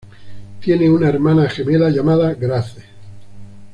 [0.61, 2.81] Tiene una hermana gemela, llamada Grace.